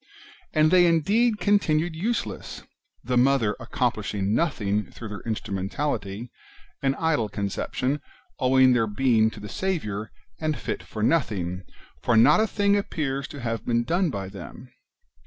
[0.51, 2.63] And they indeed continued useless,
[3.03, 6.29] the Mother accomplishing nothing through their instrumentality,^—
[6.81, 8.01] an idle conception,
[8.39, 10.09] owing their being to the Saviour,
[10.39, 11.61] and fit for nothing,
[12.01, 14.71] for not a thing appears to have been done by them.